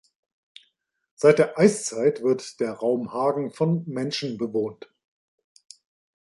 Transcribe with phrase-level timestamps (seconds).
[1.13, 4.89] Seit der Eiszeit wird der Raum Hagen von Menschen bewohnt.